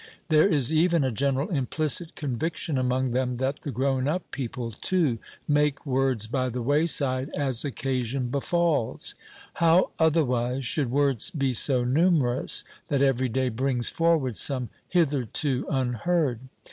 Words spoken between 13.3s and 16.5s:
brings forward some hitherto unheard?